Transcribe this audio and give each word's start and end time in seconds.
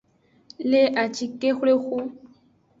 Le 0.69 0.81
acikexwlexu. 1.03 1.97